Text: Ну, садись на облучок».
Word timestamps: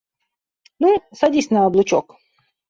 Ну, 0.79 0.97
садись 1.19 1.51
на 1.51 1.67
облучок». 1.67 2.17